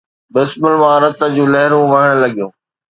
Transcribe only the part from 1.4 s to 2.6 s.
لهرون وهڻ لڳيون